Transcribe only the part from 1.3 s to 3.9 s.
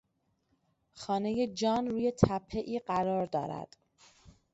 جان روی تپهای قرار دارد.